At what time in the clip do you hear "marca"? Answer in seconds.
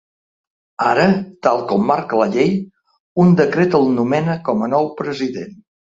1.91-2.19